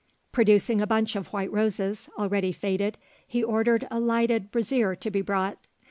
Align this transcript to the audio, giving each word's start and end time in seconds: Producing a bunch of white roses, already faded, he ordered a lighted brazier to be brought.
Producing 0.31 0.81
a 0.81 0.87
bunch 0.87 1.15
of 1.15 1.27
white 1.27 1.51
roses, 1.51 2.09
already 2.17 2.51
faded, 2.51 2.97
he 3.27 3.43
ordered 3.43 3.87
a 3.91 3.99
lighted 3.99 4.49
brazier 4.49 4.95
to 4.95 5.11
be 5.11 5.21
brought. 5.21 5.59